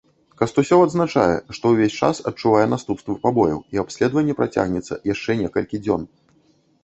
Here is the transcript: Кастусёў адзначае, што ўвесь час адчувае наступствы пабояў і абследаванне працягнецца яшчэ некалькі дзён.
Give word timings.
Кастусёў 0.41 0.79
адзначае, 0.85 1.35
што 1.57 1.73
ўвесь 1.73 1.97
час 2.07 2.21
адчувае 2.31 2.63
наступствы 2.73 3.15
пабояў 3.25 3.59
і 3.77 3.81
абследаванне 3.83 4.33
працягнецца 4.39 4.93
яшчэ 5.13 5.31
некалькі 5.45 5.83
дзён. 5.85 6.01